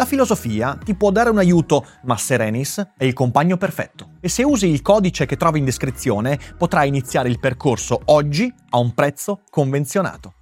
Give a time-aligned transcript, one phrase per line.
[0.00, 4.12] La filosofia ti può dare un aiuto, ma Serenis è il compagno perfetto.
[4.20, 8.78] E se usi il codice che trovi in descrizione, potrai iniziare il percorso oggi a
[8.78, 10.32] un prezzo convenzionato.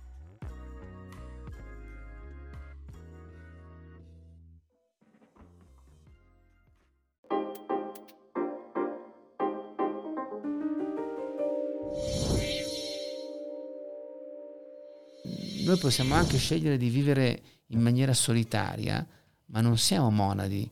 [15.64, 17.40] Noi possiamo anche scegliere di vivere
[17.70, 19.04] in maniera solitaria
[19.48, 20.68] ma non siamo monadi.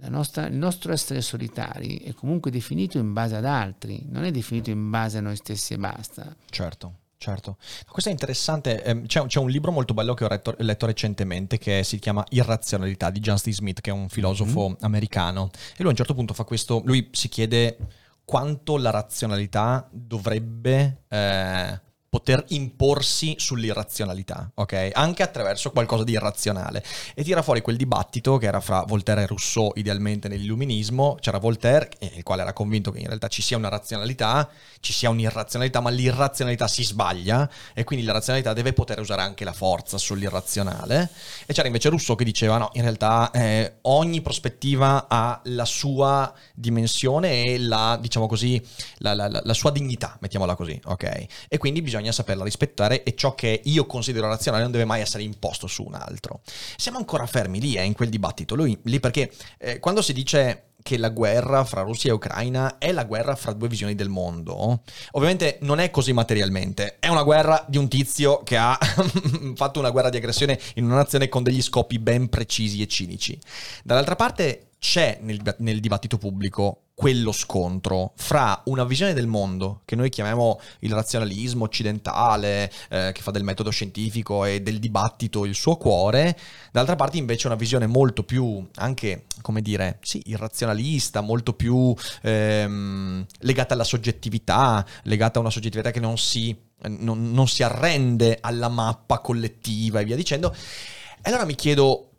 [0.00, 4.70] Nostra, il nostro essere solitari è comunque definito in base ad altri, non è definito
[4.70, 6.34] in base a noi stessi e basta.
[6.48, 6.94] Certo.
[7.20, 7.56] Certo,
[7.88, 8.80] questo è interessante.
[8.84, 12.24] Ehm, c'è, c'è, un libro molto bello che ho letto, letto, recentemente che si chiama
[12.28, 14.76] Irrazionalità di John Steve Smith, che è un filosofo mm-hmm.
[14.82, 15.50] americano.
[15.72, 17.76] E lui a un certo punto fa questo: lui si chiede
[18.24, 24.90] quanto la razionalità dovrebbe eh, poter imporsi sull'irrazionalità, ok?
[24.94, 26.82] Anche attraverso qualcosa di irrazionale.
[27.14, 31.16] E tira fuori quel dibattito che era fra Voltaire e Rousseau, idealmente nell'illuminismo.
[31.20, 34.48] C'era Voltaire, il quale era convinto che in realtà ci sia una razionalità,
[34.80, 39.44] ci sia un'irrazionalità, ma l'irrazionalità si sbaglia e quindi la razionalità deve poter usare anche
[39.44, 41.10] la forza sull'irrazionale.
[41.44, 46.32] E c'era invece Rousseau che diceva no, in realtà eh, ogni prospettiva ha la sua
[46.54, 48.64] dimensione e la, diciamo così,
[48.98, 51.26] la, la, la sua dignità, mettiamola così, ok?
[51.48, 55.00] E quindi bisogna bisogna saperla rispettare e ciò che io considero razionale non deve mai
[55.00, 56.40] essere imposto su un altro.
[56.76, 60.64] Siamo ancora fermi lì, eh, in quel dibattito, lui, lì perché eh, quando si dice
[60.80, 64.82] che la guerra fra Russia e Ucraina è la guerra fra due visioni del mondo.
[65.12, 68.78] Ovviamente non è così materialmente, è una guerra di un tizio che ha
[69.54, 73.38] fatto una guerra di aggressione in una nazione con degli scopi ben precisi e cinici.
[73.82, 79.94] Dall'altra parte c'è nel, nel dibattito pubblico quello scontro fra una visione del mondo che
[79.94, 85.54] noi chiamiamo il razionalismo occidentale, eh, che fa del metodo scientifico e del dibattito il
[85.54, 86.36] suo cuore,
[86.72, 93.24] d'altra parte invece una visione molto più, anche, come dire, sì, irrazionalista, molto più ehm,
[93.42, 96.52] legata alla soggettività, legata a una soggettività che non si,
[96.88, 100.52] non, non si arrende alla mappa collettiva e via dicendo.
[100.52, 102.10] E allora mi chiedo,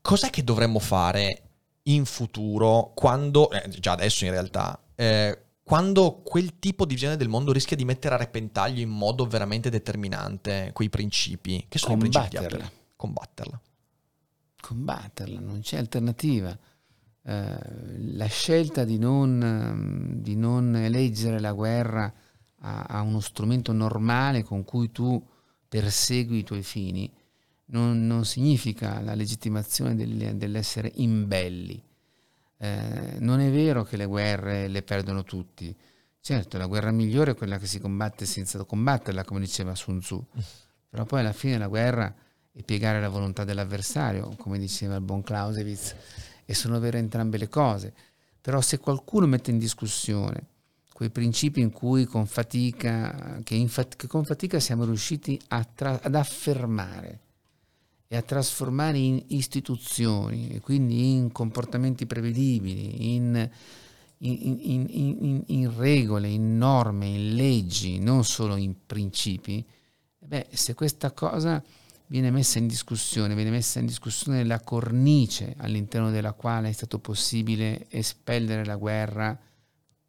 [0.00, 1.43] cos'è che dovremmo fare
[1.84, 7.28] in futuro, quando, eh, già adesso in realtà, eh, quando quel tipo di visione del
[7.28, 12.46] mondo rischia di mettere a repentaglio in modo veramente determinante quei principi, che sono Combatterla.
[12.46, 13.60] i principi Combatterla.
[14.60, 16.56] Combatterla, non c'è alternativa.
[17.26, 17.58] Eh,
[18.14, 22.12] la scelta di non, di non, eleggere la guerra
[22.60, 25.22] a, a uno strumento normale con cui tu
[25.68, 27.10] persegui i tuoi fini
[27.66, 31.82] non, non significa la legittimazione del, dell'essere imbelli.
[32.56, 35.74] Eh, non è vero che le guerre le perdono tutti.
[36.20, 40.24] Certo, la guerra migliore è quella che si combatte senza combatterla, come diceva Sun Tzu.
[40.88, 42.14] Però poi alla fine la guerra
[42.52, 45.94] è piegare la volontà dell'avversario, come diceva il buon Clausewitz,
[46.44, 47.92] e sono vere entrambe le cose.
[48.40, 50.52] Però se qualcuno mette in discussione
[50.92, 55.40] quei principi in cui con fatica, che, fat- che con fatica siamo riusciti
[55.74, 57.23] tra- ad affermare
[58.06, 63.50] e a trasformare in istituzioni e quindi in comportamenti prevedibili, in,
[64.18, 69.64] in, in, in, regole, in norme, in leggi, non solo in principi,
[70.18, 71.62] beh, se questa cosa
[72.06, 76.98] viene messa in discussione, viene messa in discussione la cornice all'interno della quale è stato
[76.98, 79.38] possibile espellere la guerra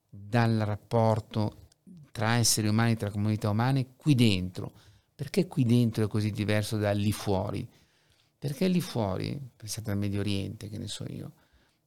[0.09, 1.63] dal rapporto
[2.11, 4.71] tra esseri umani, tra comunità umane, qui dentro.
[5.15, 7.67] Perché qui dentro è così diverso da lì fuori?
[8.45, 11.31] Perché lì fuori, pensate al Medio Oriente, che ne so io,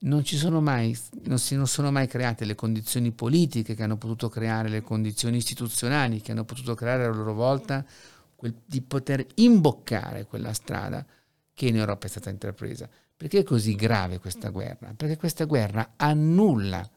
[0.00, 4.28] non, sono mai, non, si, non sono mai create le condizioni politiche che hanno potuto
[4.28, 7.86] creare, le condizioni istituzionali che hanno potuto creare a loro volta
[8.34, 11.06] quel, di poter imboccare quella strada
[11.54, 12.88] che in Europa è stata intrapresa.
[13.16, 14.92] Perché è così grave questa guerra?
[14.96, 16.88] Perché questa guerra annulla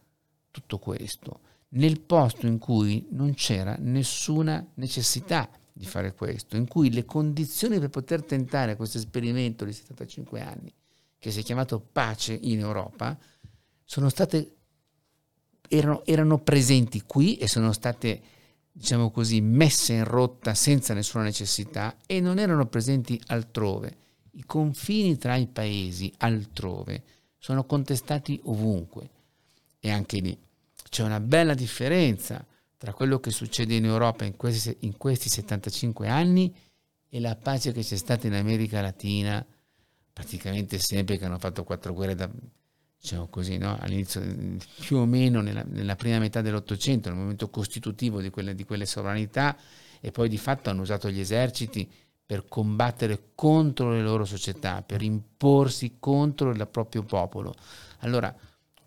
[0.50, 1.42] tutto questo.
[1.74, 7.80] nel posto in cui non c'era nessuna necessità di fare questo, in cui le condizioni
[7.80, 10.74] per poter tentare questo esperimento di 75 anni,
[11.18, 13.18] che si è chiamato pace in Europa,
[13.84, 14.56] sono state,
[15.68, 18.22] erano, erano presenti qui e sono state,
[18.72, 23.98] diciamo così, messe in rotta senza nessuna necessità e non erano presenti altrove.
[24.32, 27.04] I confini tra i paesi altrove
[27.38, 29.10] sono contestati ovunque
[29.80, 30.38] e anche lì
[30.90, 32.46] c'è una bella differenza
[32.82, 36.52] tra quello che succede in Europa in questi, in questi 75 anni
[37.08, 39.46] e la pace che c'è stata in America Latina
[40.12, 42.28] praticamente sempre che hanno fatto quattro guerre da,
[43.00, 43.78] diciamo così, no?
[43.80, 44.24] all'inizio
[44.80, 48.88] più o meno nella, nella, prima metà dell'Ottocento, nel momento costitutivo di quelle, di quelle
[48.88, 49.56] sovranità
[50.00, 51.88] e poi di fatto hanno usato gli eserciti
[52.26, 57.54] per combattere contro le loro società, per imporsi contro il proprio popolo.
[58.00, 58.36] Allora,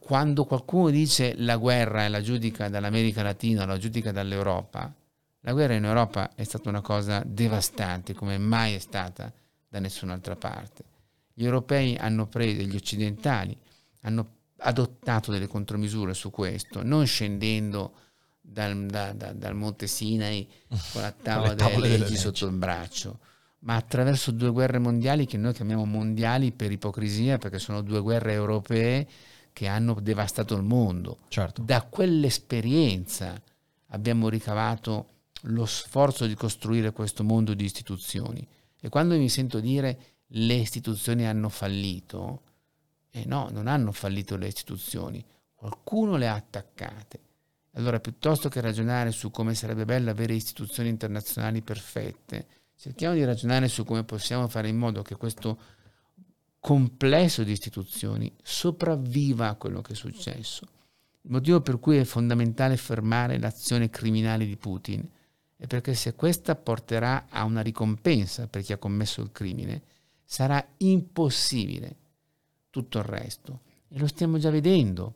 [0.05, 4.95] quando qualcuno dice la guerra e la giudica dall'America Latina, la giudica dall'Europa,
[5.41, 9.33] la guerra in Europa è stata una cosa devastante come mai è stata
[9.67, 10.85] da nessun'altra parte.
[11.33, 13.56] Gli europei hanno preso, gli occidentali
[14.03, 17.95] hanno adottato delle contromisure su questo, non scendendo
[18.43, 20.47] dal, da, da, dal Monte Sinai
[20.93, 23.21] con la tavola delle, delle leggi sotto il braccio,
[23.61, 28.35] ma attraverso due guerre mondiali che noi chiamiamo mondiali per ipocrisia, perché sono due guerre
[28.35, 29.09] europee
[29.55, 31.21] che hanno devastato il mondo.
[31.29, 31.62] Certo.
[31.62, 33.41] Da quell'esperienza
[33.89, 35.12] abbiamo ricavato
[35.43, 38.47] lo sforzo di costruire questo mondo di istituzioni.
[38.81, 42.43] E quando mi sento dire le istituzioni hanno fallito,
[43.11, 45.25] eh no, non hanno fallito le istituzioni,
[45.55, 47.21] qualcuno le ha attaccate.
[47.75, 52.47] Allora, piuttosto che ragionare su come sarebbe bello avere istituzioni internazionali perfette,
[52.77, 55.59] cerchiamo di ragionare su come possiamo fare in modo che questo
[56.65, 60.67] complesso di istituzioni sopravviva a quello che è successo.
[61.21, 65.07] Il motivo per cui è fondamentale fermare l'azione criminale di Putin
[65.57, 69.83] è perché se questa porterà a una ricompensa per chi ha commesso il crimine,
[70.25, 71.97] sarà impossibile
[72.71, 73.61] tutto il resto.
[73.91, 75.13] E lo stiamo già vedendo,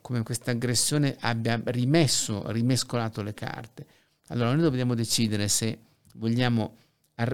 [0.00, 3.86] come questa aggressione abbia rimesso, rimescolato le carte.
[4.30, 5.78] Allora noi dobbiamo decidere se
[6.14, 6.74] vogliamo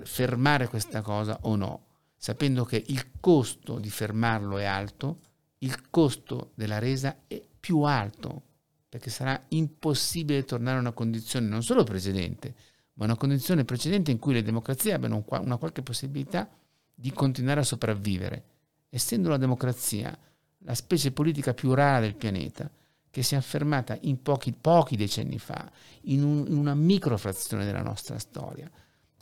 [0.03, 5.21] fermare questa cosa o no sapendo che il costo di fermarlo è alto,
[5.59, 8.43] il costo della resa è più alto,
[8.89, 12.55] perché sarà impossibile tornare a una condizione non solo precedente,
[12.95, 16.49] ma una condizione precedente in cui le democrazie abbiano una qualche possibilità
[16.95, 18.45] di continuare a sopravvivere,
[18.89, 20.17] essendo la democrazia
[20.59, 22.71] la specie politica più rara del pianeta,
[23.11, 25.71] che si è affermata in pochi, pochi decenni fa,
[26.03, 28.69] in, un, in una microfrazione della nostra storia.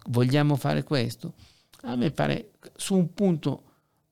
[0.06, 1.34] Vogliamo fare questo?
[1.82, 3.64] A me pare su un punto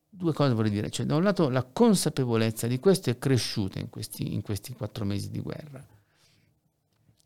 [0.08, 3.88] due cose vorrei dire, cioè da un lato la consapevolezza di questo è cresciuta in
[3.88, 5.84] questi, in questi quattro mesi di guerra,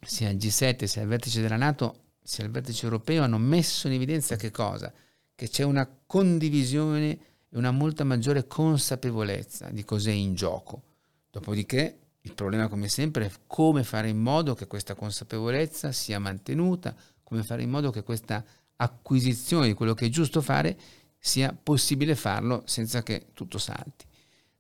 [0.01, 3.95] sia il G7 sia il vertice della Nato sia il vertice europeo hanno messo in
[3.95, 4.93] evidenza che cosa?
[5.35, 10.83] Che c'è una condivisione e una molta maggiore consapevolezza di cos'è in gioco.
[11.31, 16.95] Dopodiché il problema come sempre è come fare in modo che questa consapevolezza sia mantenuta,
[17.23, 18.43] come fare in modo che questa
[18.77, 20.77] acquisizione di quello che è giusto fare
[21.19, 24.05] sia possibile farlo senza che tutto salti.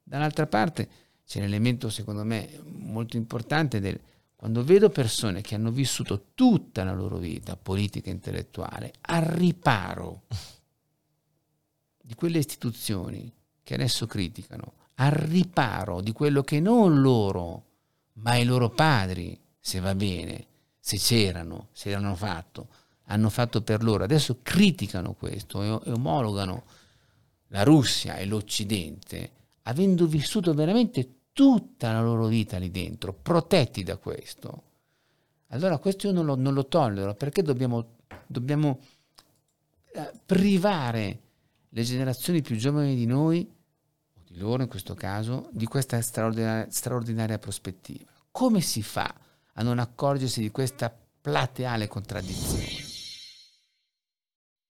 [0.02, 0.88] Dall'altra parte
[1.26, 4.00] c'è l'elemento secondo me molto importante del
[4.36, 10.24] quando vedo persone che hanno vissuto tutta la loro vita politica e intellettuale al riparo
[12.02, 17.64] di quelle istituzioni che adesso criticano, al riparo di quello che non loro,
[18.14, 20.46] ma i loro padri, se va bene,
[20.78, 22.68] se c'erano, se l'hanno fatto,
[23.06, 26.64] hanno fatto per loro, adesso criticano questo e, omologano
[27.48, 29.30] la Russia e l'Occidente,
[29.62, 34.62] avendo vissuto veramente tutta la loro vita lì dentro, protetti da questo.
[35.48, 37.96] Allora questo io non lo, non lo tollero, perché dobbiamo,
[38.26, 38.80] dobbiamo
[39.92, 41.20] eh, privare
[41.68, 43.48] le generazioni più giovani di noi,
[44.14, 48.10] o di loro in questo caso, di questa straordinaria, straordinaria prospettiva.
[48.30, 49.12] Come si fa
[49.52, 52.83] a non accorgersi di questa plateale contraddizione?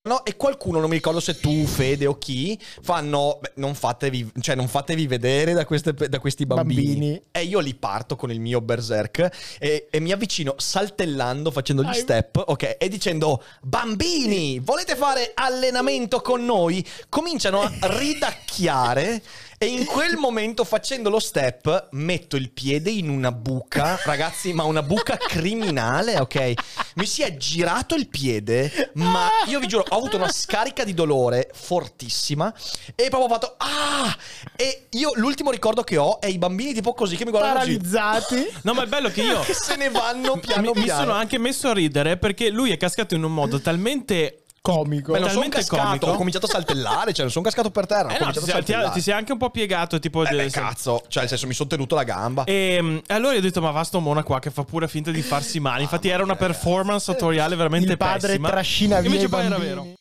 [0.06, 4.32] No, e qualcuno, non mi ricordo se tu, Fede o chi, fanno, beh, non, fatevi,
[4.40, 6.82] cioè, non fatevi vedere da, queste, da questi bambini.
[6.82, 7.22] bambini.
[7.32, 11.86] E io li parto con il mio berserk e, e mi avvicino saltellando, facendo gli
[11.86, 11.94] Ai.
[11.94, 16.86] step, ok, e dicendo, bambini, volete fare allenamento con noi?
[17.08, 19.22] Cominciano a ridacchiare
[19.64, 24.64] E in quel momento, facendo lo step, metto il piede in una buca, ragazzi, ma
[24.64, 26.52] una buca criminale, ok?
[26.96, 30.92] Mi si è girato il piede, ma io vi giuro, ho avuto una scarica di
[30.92, 32.52] dolore fortissima
[32.94, 34.14] e proprio ho fatto ah!
[34.54, 37.78] E io l'ultimo ricordo che ho è i bambini tipo così che mi guardano così.
[37.78, 38.48] Paralizzati.
[38.62, 41.00] No, ma è bello che io Che se ne vanno piano mi, mi piano.
[41.00, 45.12] sono anche messo a ridere perché lui è cascato in un modo talmente Comico.
[45.12, 46.06] Beh, non sono cascato, comico.
[46.06, 48.44] ho cominciato a saltellare, cioè non sono cascato per terra, ho Eh no, ti, sei,
[48.44, 48.90] ti- saltellare.
[48.94, 50.24] ti sei anche un po' piegato, tipo.
[50.24, 52.44] Eh beh, cazzo, cioè nel senso mi sono tenuto la gamba.
[52.44, 55.10] E mm, allora io ho detto, ma va sto mona qua che fa pure finta
[55.10, 55.82] di farsi male.
[55.82, 58.48] Infatti era una performance attoriale veramente Il padre pessima.
[58.48, 59.92] trascina via Invece poi era vero.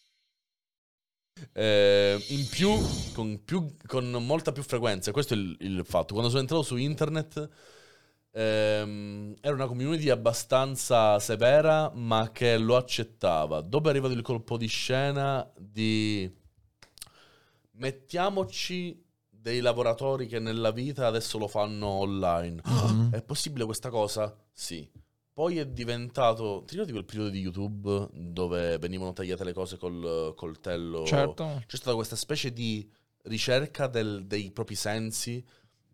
[1.52, 2.72] Eh, in più
[3.14, 6.14] con, più, con molta più frequenza, questo è il, il fatto.
[6.14, 7.50] Quando sono entrato su internet
[8.34, 13.62] ehm, era una community abbastanza severa, ma che lo accettava.
[13.62, 16.32] Dopo è arrivato il colpo di scena di
[17.72, 22.62] mettiamoci dei lavoratori che nella vita adesso lo fanno online.
[23.12, 24.36] È possibile questa cosa?
[24.52, 24.90] Sì.
[25.34, 26.64] Poi è diventato.
[26.66, 31.04] Ti ricordi quel periodo di YouTube dove venivano tagliate le cose col coltello?
[31.06, 31.64] Certo.
[31.66, 32.88] C'è stata questa specie di
[33.24, 35.44] ricerca del- dei propri sensi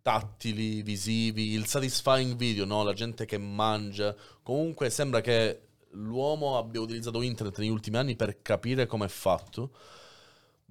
[0.01, 2.83] tattili, visivi, il satisfying video, no?
[2.83, 4.15] La gente che mangia.
[4.43, 9.71] Comunque sembra che l'uomo abbia utilizzato internet negli ultimi anni per capire come è fatto.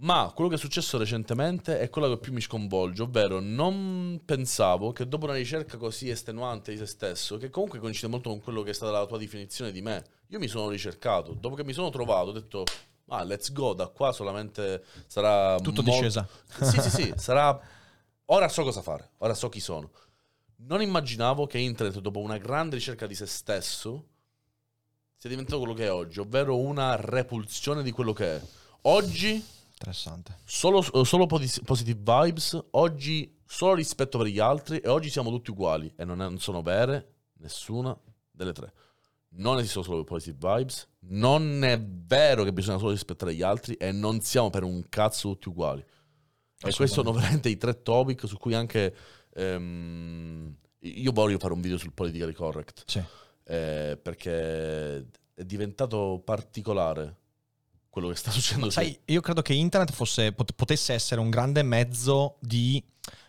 [0.01, 4.93] Ma quello che è successo recentemente è quello che più mi sconvolge, ovvero non pensavo
[4.93, 8.63] che dopo una ricerca così estenuante di se stesso, che comunque coincide molto con quello
[8.63, 11.73] che è stata la tua definizione di me, io mi sono ricercato, dopo che mi
[11.73, 12.65] sono trovato ho detto,
[13.09, 15.59] ah, let's go, da qua solamente sarà...
[15.59, 16.29] Tutto mol- discesa.
[16.61, 17.61] Sì, sì, sì, sarà...
[18.31, 19.91] Ora so cosa fare, ora so chi sono.
[20.57, 24.07] Non immaginavo che internet, dopo una grande ricerca di se stesso,
[25.17, 28.43] sia diventato quello che è oggi, ovvero una repulsione di quello che è.
[28.83, 29.43] Oggi
[29.73, 30.41] Interessante.
[30.45, 35.51] solo, solo posi- positive vibes, oggi solo rispetto per gli altri e oggi siamo tutti
[35.51, 37.99] uguali e non, è- non sono vere nessuna
[38.31, 38.73] delle tre.
[39.31, 43.91] Non esistono solo positive vibes, non è vero che bisogna solo rispettare gli altri e
[43.91, 45.83] non siamo per un cazzo tutti uguali.
[46.61, 48.95] E questi sono veramente i tre topic su cui anche
[49.35, 53.03] ehm, io voglio fare un video sul politically correct Sì.
[53.45, 57.17] eh, perché è diventato particolare
[57.89, 58.71] quello che sta succedendo.
[58.71, 62.83] Sai, io credo che internet fosse, pot- potesse essere un grande mezzo di,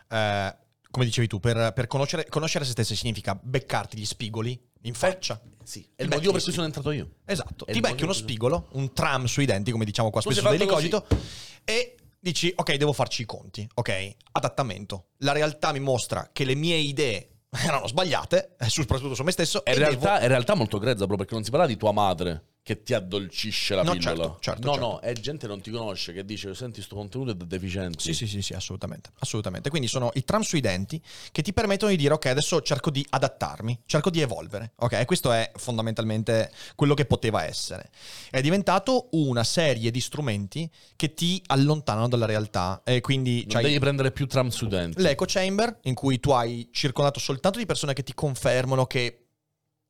[0.09, 0.57] eh,
[0.89, 5.39] come dicevi tu, per, per conoscere, conoscere se stessi significa beccarti gli spigoli in faccia.
[5.63, 7.17] sì, è il motivo per cui sono entrato io.
[7.25, 10.51] Esatto, È ti becchi uno spigolo, un tram sui denti, come diciamo qua spesso sei
[10.51, 11.23] su Daily fatto Cogito,
[11.63, 15.09] e dici, ok, devo farci i conti, ok, adattamento.
[15.17, 17.29] La realtà mi mostra che le mie idee
[17.65, 21.05] erano sbagliate, eh, soprattutto su me stesso, È e in, realtà, devo- realtà molto grezza,
[21.05, 24.15] proprio perché non si parla di tua madre che ti addolcisce la No, pillola.
[24.15, 24.87] certo, certo, no, certo.
[24.87, 27.97] no, è gente che non ti conosce che dice senti sto contenuto è deficiente.
[27.99, 29.71] Sì, sì, sì, sì, assolutamente, assolutamente.
[29.71, 33.03] Quindi sono i tram sui denti che ti permettono di dire ok, adesso cerco di
[33.09, 34.73] adattarmi, cerco di evolvere.
[34.75, 37.89] Ok, E questo è fondamentalmente quello che poteva essere.
[38.29, 43.79] È diventato una serie di strumenti che ti allontanano dalla realtà e quindi Non devi
[43.79, 45.01] prendere più tram studenti.
[45.01, 49.23] l'echo chamber in cui tu hai circondato soltanto di persone che ti confermano che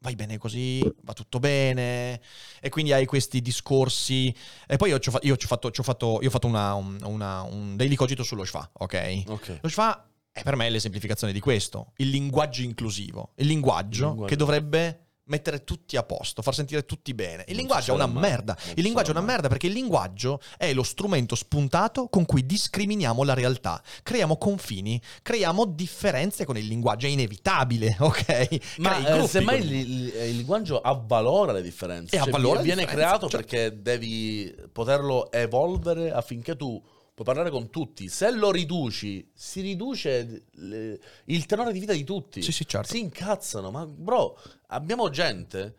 [0.02, 2.22] vai bene così, va tutto bene
[2.62, 4.34] e quindi hai questi discorsi
[4.68, 7.42] e poi io ci ho, fa- io fatto, fatto, io ho fatto una- un, una-
[7.42, 9.24] un daily cogito sullo schwa, ok?
[9.28, 9.60] Ok.
[9.62, 14.26] Lo schwa è per me l'esemplificazione di questo, il linguaggio inclusivo, il linguaggio, Il linguaggio.
[14.30, 17.44] che dovrebbe mettere tutti a posto, far sentire tutti bene.
[17.48, 18.58] Il Non linguaggio è una mai, merda.
[18.60, 19.32] non Il linguaggio è una mai.
[19.32, 23.82] merda perché il linguaggio è lo strumento spuntato con cui discriminiamo la realtà.
[24.04, 28.78] Creiamo confini, creiamo differenze con il linguaggio, è inevitabile, ok?
[28.78, 32.16] Ma eh, semmai con- il, il- il linguaggio avvalora le differenze.
[32.16, 33.38] E Cioè, avvalora viene differenze, creato certo.
[33.38, 36.82] perché devi poterlo evolvere affinché tu
[37.20, 38.08] puoi parlare con tutti.
[38.08, 42.42] Se lo riduci, si riduce le- il tenore di vita di tutti.
[42.42, 42.88] Sì, sì, certo.
[42.94, 45.76] Si incazzano, ma bro, abbiamo gente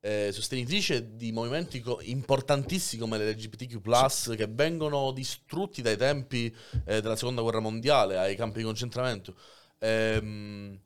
[0.00, 6.52] eh, sostenitrice di movimenti co- importantissimi come l'LGBTQ+, che vengono distrutti dai tempi
[6.84, 9.36] eh, della seconda guerra mondiale ai campi di concentramento,
[9.78, 10.80] ehm,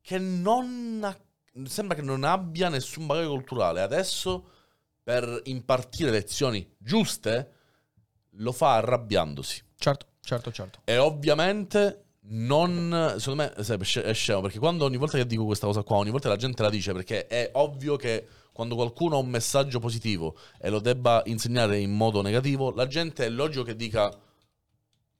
[0.00, 1.20] che non ha-
[1.64, 3.80] sembra che non abbia nessun bagaglio culturale.
[3.80, 4.48] Adesso,
[5.02, 7.61] per impartire lezioni giuste,
[8.36, 9.62] lo fa arrabbiandosi.
[9.76, 10.80] Certo, certo, certo.
[10.84, 13.14] E ovviamente non.
[13.18, 16.10] Secondo me sai, è scemo perché quando ogni volta che dico questa cosa qua, ogni
[16.10, 20.36] volta la gente la dice perché è ovvio che quando qualcuno ha un messaggio positivo
[20.58, 24.10] e lo debba insegnare in modo negativo, la gente è logico che dica.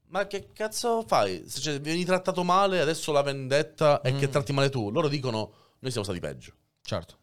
[0.09, 1.43] Ma che cazzo fai?
[1.47, 4.91] Se cioè, vieni trattato male, adesso la vendetta è che tratti male tu.
[4.91, 6.53] Loro dicono: Noi siamo stati peggio.
[6.83, 7.17] Certo.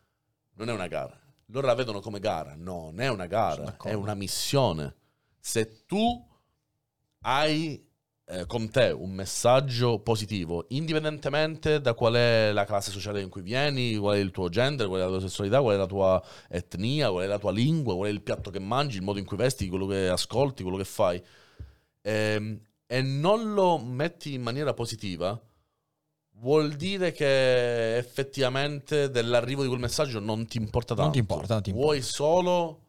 [0.56, 1.18] Non è una gara.
[1.52, 2.56] Loro la vedono come gara.
[2.56, 4.96] No, non è una gara, è una missione.
[5.40, 6.28] Se tu
[7.22, 7.88] hai
[8.32, 13.42] eh, con te un messaggio positivo, indipendentemente da qual è la classe sociale in cui
[13.42, 16.24] vieni, qual è il tuo gender, qual è la tua sessualità, qual è la tua
[16.48, 19.26] etnia, qual è la tua lingua, qual è il piatto che mangi, il modo in
[19.26, 21.22] cui vesti, quello che ascolti, quello che fai,
[22.02, 25.40] ehm, e non lo metti in maniera positiva,
[26.40, 31.02] vuol dire che effettivamente dell'arrivo di quel messaggio non ti importa tanto.
[31.04, 31.92] Non ti importa, non ti importa.
[31.92, 32.89] Vuoi solo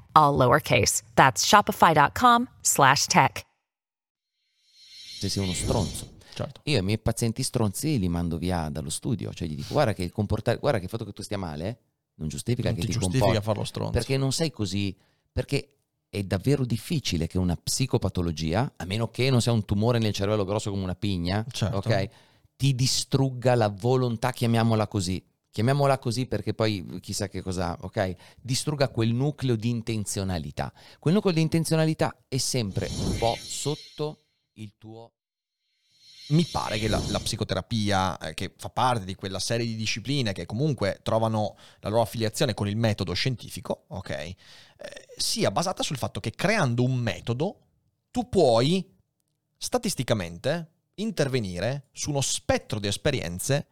[0.13, 1.03] all lowercase.
[1.13, 3.45] That's shopify.com slash tech.
[5.19, 6.09] se sei uno stronzo.
[6.33, 6.61] Certo.
[6.63, 10.03] Io i miei pazienti stronzi li mando via dallo studio, cioè gli dico guarda che
[10.03, 11.79] il comportare, guarda che il fatto che tu stia male
[12.15, 13.91] non giustifica Non che ti ti, giustifica comporti, farlo stronzo.
[13.91, 14.95] perché non sei così,
[15.31, 15.75] perché
[16.09, 20.43] è davvero difficile che una psicopatologia, a meno che non sia un tumore nel cervello
[20.45, 21.77] grosso come una pigna, Certo.
[21.77, 22.09] ok,
[22.55, 25.23] ti distrugga la volontà, chiamiamola così.
[25.51, 28.15] Chiamiamola così perché poi chissà che cosa, ok?
[28.41, 30.73] Distrugga quel nucleo di intenzionalità.
[30.97, 34.19] Quel nucleo di intenzionalità è sempre un po' sotto
[34.53, 35.11] il tuo
[36.31, 40.31] mi pare che la, la psicoterapia, eh, che fa parte di quella serie di discipline
[40.31, 44.35] che comunque trovano la loro affiliazione con il metodo scientifico, ok, eh,
[45.17, 47.59] sia basata sul fatto che creando un metodo
[48.11, 48.97] tu puoi
[49.57, 53.67] statisticamente intervenire su uno spettro di esperienze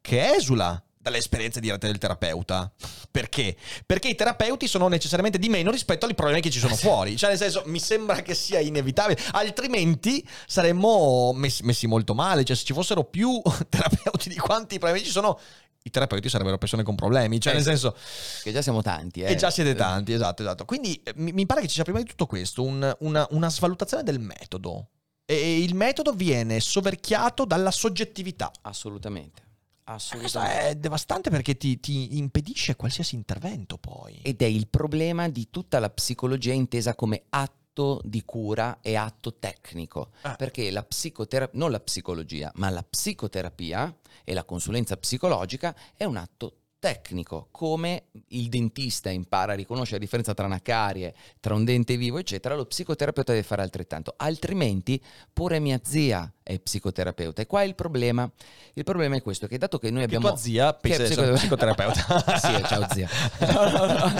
[0.00, 2.72] che esula dalle esperienze dirette del terapeuta.
[3.10, 3.54] Perché?
[3.84, 7.14] Perché i terapeuti sono necessariamente di meno rispetto ai problemi che ci sono fuori.
[7.18, 9.20] Cioè, nel senso, mi sembra che sia inevitabile.
[9.32, 12.42] Altrimenti saremmo messi, messi molto male.
[12.42, 15.38] Cioè, se ci fossero più terapeuti di quanti problemi ci sono,
[15.82, 17.38] i terapeuti sarebbero persone con problemi.
[17.38, 17.94] Cioè, Eh, nel senso,
[18.42, 19.32] che già siamo tanti, eh.
[19.32, 20.64] e già siete tanti, esatto, esatto.
[20.64, 23.50] Quindi eh, mi, mi pare che ci sia prima di tutto questo, un- una, una
[23.50, 24.88] svalutazione del metodo.
[25.26, 28.50] E il metodo viene soverchiato dalla soggettività.
[28.62, 29.42] Assolutamente.
[29.84, 30.68] Questo Assolutamente.
[30.68, 34.18] è devastante perché ti, ti impedisce qualsiasi intervento poi.
[34.22, 39.34] Ed è il problema di tutta la psicologia intesa come atto di cura e atto
[39.34, 40.12] tecnico.
[40.22, 40.36] Ah.
[40.36, 46.16] Perché la psicoterapia, non la psicologia, ma la psicoterapia e la consulenza psicologica è un
[46.16, 51.64] atto tecnico, come il dentista impara a riconoscere la differenza tra una carie, tra un
[51.64, 54.12] dente vivo, eccetera, lo psicoterapeuta deve fare altrettanto.
[54.18, 57.42] Altrimenti, pure mia zia è psicoterapeuta.
[57.42, 58.30] E qua il problema.
[58.74, 60.28] Il problema è questo, che dato che noi Che abbiamo...
[60.28, 62.38] tua zia Che pensa di essere psicoterapeuta.
[62.38, 63.08] sì, ciao zia.
[63.40, 64.12] No, no, no.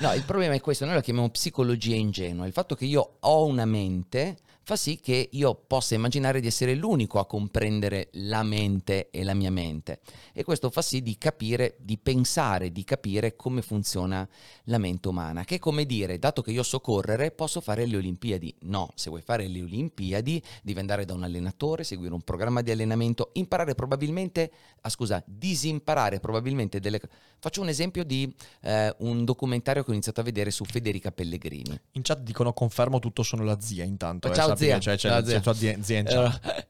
[0.00, 2.46] No, il problema è questo, noi la chiamiamo psicologia ingenua.
[2.46, 4.36] Il fatto che io ho una mente
[4.70, 9.34] fa sì che io possa immaginare di essere l'unico a comprendere la mente e la
[9.34, 10.00] mia mente.
[10.32, 14.28] E questo fa sì di capire, di pensare, di capire come funziona
[14.64, 15.44] la mente umana.
[15.44, 18.54] Che è come dire, dato che io so correre, posso fare le Olimpiadi.
[18.60, 22.70] No, se vuoi fare le Olimpiadi, devi andare da un allenatore, seguire un programma di
[22.70, 27.00] allenamento, imparare probabilmente, ah scusa, disimparare probabilmente delle...
[27.38, 31.78] Faccio un esempio di eh, un documentario che ho iniziato a vedere su Federica Pellegrini.
[31.92, 34.28] In chat dicono confermo tutto sono la zia intanto.
[34.28, 34.74] eh, Ciao, sappi zia.
[34.74, 35.40] che C'è, Ciao, c'è zia.
[35.40, 36.66] tua zia in chat.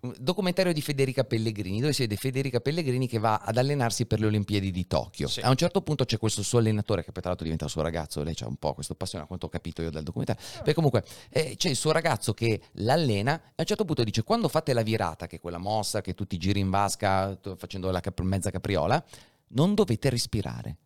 [0.00, 4.20] Un documentario di Federica Pellegrini dove si vede Federica Pellegrini che va ad allenarsi per
[4.20, 5.26] le Olimpiadi di Tokyo.
[5.26, 5.40] Sì.
[5.40, 7.82] A un certo punto c'è questo suo allenatore che poi tra l'altro diventa il suo
[7.82, 10.40] ragazzo, lei c'ha un po' questo passione a quanto ho capito io dal documentario.
[10.54, 14.22] Perché comunque eh, c'è il suo ragazzo che l'allena e a un certo punto dice
[14.22, 17.90] quando fate la virata, che è quella mossa che tu ti giri in vasca facendo
[17.90, 19.04] la cap- mezza capriola,
[19.48, 20.76] non dovete respirare.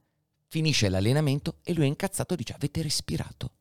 [0.46, 3.52] Finisce l'allenamento e lui è incazzato e dice avete respirato.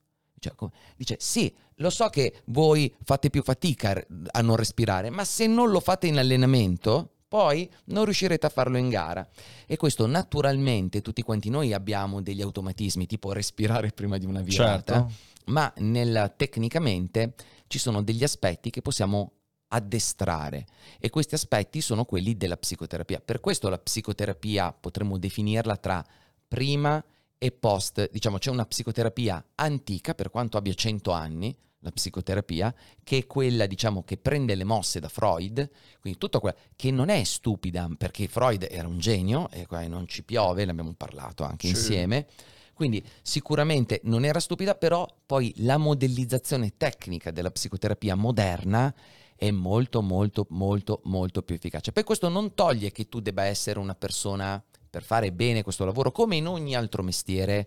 [0.41, 0.53] Cioè,
[0.95, 5.45] dice sì, lo so che voi fate più fatica a- a non respirare, ma se
[5.45, 9.25] non lo fate in allenamento, poi non riuscirete a farlo in gara.
[9.67, 14.93] E questo naturalmente tutti quanti noi abbiamo degli automatismi, tipo respirare prima di una virata,
[14.95, 15.13] Certo.
[15.51, 17.35] ma nel- tecnicamente
[17.67, 19.33] ci sono degli aspetti che possiamo
[19.73, 20.65] addestrare
[20.99, 23.21] e questi aspetti sono quelli della psicoterapia.
[23.23, 26.03] Per questo la psicoterapia potremmo definirla tra
[26.47, 27.03] prima e
[27.49, 32.71] post, diciamo c'è una psicoterapia antica per quanto abbia 100 anni, la psicoterapia,
[33.03, 35.67] che è quella diciamo che prende le mosse da Freud,
[35.99, 40.07] quindi tutto quello che non è stupida perché Freud era un genio e qua non
[40.07, 41.73] ci piove, ne abbiamo parlato anche Sì.
[41.73, 42.27] insieme.
[42.75, 48.93] Quindi sicuramente non era stupida, però poi la modellizzazione tecnica della psicoterapia moderna
[49.35, 51.91] è molto molto molto molto più efficace.
[51.91, 56.11] Poi questo non toglie che tu debba essere una persona per fare bene questo lavoro,
[56.11, 57.65] come in ogni altro mestiere,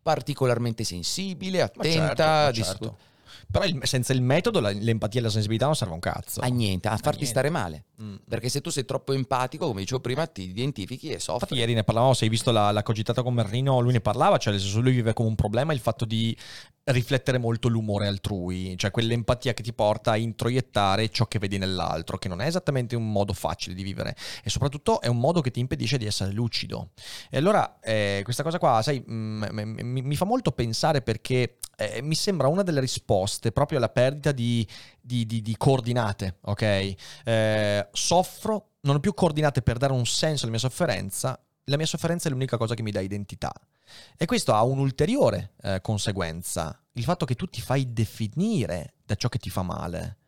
[0.00, 2.98] particolarmente sensibile, Ma attenta, certo, ma dis- certo.
[3.50, 6.40] Però il- senza il metodo la- l'empatia e la sensibilità non serve a un cazzo.
[6.40, 7.26] A niente, a farti niente.
[7.26, 7.84] stare male.
[8.00, 8.14] Mm.
[8.28, 11.56] Perché se tu sei troppo empatico, come dicevo prima, ti identifichi e Infatti soffri.
[11.58, 14.52] ieri ne parlavamo, se hai visto la, la cogitata con Merrino, lui ne parlava, cioè
[14.52, 16.34] nel senso, lui vive come un problema il fatto di
[16.84, 22.18] riflettere molto l'umore altrui, cioè quell'empatia che ti porta a introiettare ciò che vedi nell'altro,
[22.18, 25.50] che non è esattamente un modo facile di vivere e soprattutto è un modo che
[25.52, 26.90] ti impedisce di essere lucido.
[27.30, 31.58] E allora eh, questa cosa qua, sai, mm, m- mi, mi fa molto pensare perché
[31.76, 34.66] eh, mi sembra una delle risposte proprio alla perdita di,
[35.00, 36.94] di- di- di coordinate, ok?
[37.24, 41.86] Eh, soffro, non ho più coordinate per dare un senso alla mia sofferenza, la mia
[41.86, 43.52] sofferenza è l'unica cosa che mi dà identità.
[44.16, 49.28] E questo ha un'ulteriore eh, conseguenza, il fatto che tu ti fai definire da ciò
[49.28, 50.18] che ti fa male.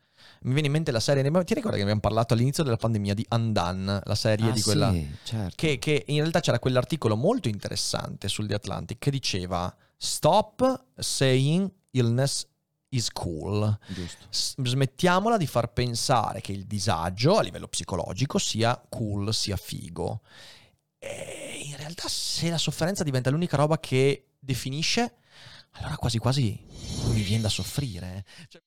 [0.42, 3.26] Mi viene in mente la serie, ti ricordi che abbiamo parlato all'inizio della pandemia di
[3.30, 4.90] Undone, la serie Ah, di quella...
[4.90, 5.54] sì, certo.
[5.56, 11.70] Che, che in realtà c'era quell'articolo molto interessante sul The Atlantic che diceva Stop saying
[11.92, 12.46] illness
[12.90, 13.78] is cool.
[14.28, 20.20] S- smettiamola di far pensare che il disagio a livello psicologico sia cool, sia figo.
[21.04, 25.16] E in realtà se la sofferenza diventa l'unica roba che definisce,
[25.72, 26.58] allora quasi quasi
[27.12, 28.24] mi viene da soffrire.
[28.48, 28.62] Cioè,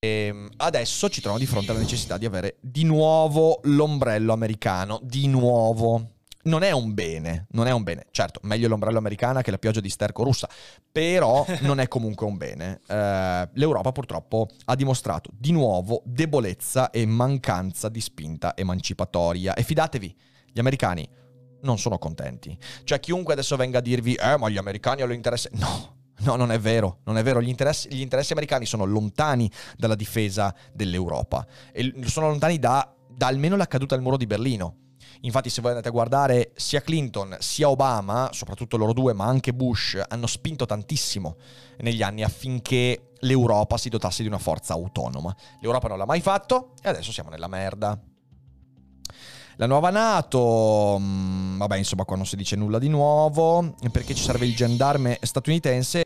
[0.00, 5.26] ehm, adesso ci troviamo di fronte alla necessità di avere di nuovo l'ombrello americano, di
[5.26, 6.14] nuovo.
[6.42, 8.06] Non è un bene, non è un bene.
[8.10, 10.48] Certo, meglio l'ombrello americana che la pioggia di sterco russa,
[10.90, 12.80] però non è comunque un bene.
[12.86, 19.52] Eh, L'Europa purtroppo ha dimostrato di nuovo debolezza e mancanza di spinta emancipatoria.
[19.52, 20.16] E fidatevi,
[20.50, 21.06] gli americani
[21.62, 22.56] non sono contenti.
[22.84, 25.50] Cioè chiunque adesso venga a dirvi, eh ma gli americani hanno interesse...
[26.22, 27.40] No, no, non è vero, non è vero.
[27.40, 31.46] Gli interessi, gli interessi americani sono lontani dalla difesa dell'Europa.
[31.72, 34.76] E sono lontani da, da almeno la caduta del muro di Berlino.
[35.22, 39.52] Infatti, se voi andate a guardare sia Clinton sia Obama, soprattutto loro due, ma anche
[39.52, 41.36] Bush, hanno spinto tantissimo
[41.78, 45.34] negli anni affinché l'Europa si dotasse di una forza autonoma.
[45.60, 47.98] L'Europa non l'ha mai fatto e adesso siamo nella merda.
[49.60, 54.22] La nuova Nato, mm, vabbè, insomma, qua non si dice nulla di nuovo, perché ci
[54.22, 56.04] serve il gendarme statunitense